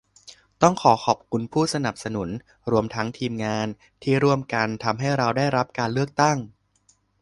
[0.61, 2.29] ต้องขอขอบคุณผู้สนับสนุน
[2.71, 3.67] รวมทั้งทีมงาน
[4.03, 6.37] ที่ร่วมกันทำให้เราได้รับการเลือกตั้ง